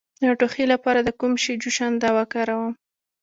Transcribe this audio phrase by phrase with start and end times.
[0.21, 2.73] د ټوخي لپاره د کوم شي جوشانده وکاروم؟